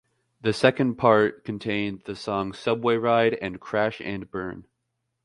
The 0.41 0.51
second 0.51 0.95
part 0.95 1.43
contained 1.45 2.05
the 2.05 2.15
songs 2.15 2.57
"Subway 2.57 2.95
Ride" 2.95 3.35
and 3.35 3.61
"Crash 3.61 4.01
and 4.03 4.31
Burn". 4.31 4.65